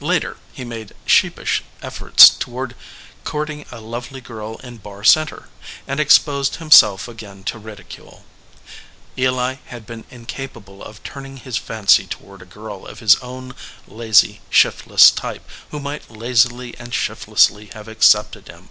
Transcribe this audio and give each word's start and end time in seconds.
Later, 0.00 0.38
he 0.54 0.64
made 0.64 0.94
sheepish 1.04 1.62
efforts 1.82 2.30
toward 2.30 2.74
courting 3.24 3.66
a 3.70 3.78
lovely 3.78 4.22
girl 4.22 4.56
in 4.64 4.78
Barr 4.78 5.04
Center, 5.04 5.50
and 5.86 6.00
exposed 6.00 6.56
himself 6.56 7.06
again 7.06 7.44
to 7.44 7.58
ridicule. 7.58 8.24
Eli 9.18 9.56
had 9.66 9.84
been 9.84 10.06
incapable 10.08 10.82
of 10.82 11.02
turning 11.02 11.36
his 11.36 11.58
fancy 11.58 12.06
toward 12.06 12.40
a 12.40 12.46
girl 12.46 12.86
of 12.86 13.00
his 13.00 13.16
own 13.16 13.54
lazy, 13.86 14.40
shiftless 14.48 15.10
type 15.10 15.46
who 15.72 15.78
might 15.78 16.10
lazily 16.10 16.74
and 16.78 16.94
shiftlessly 16.94 17.70
have 17.74 17.86
accepted 17.86 18.48
him. 18.48 18.70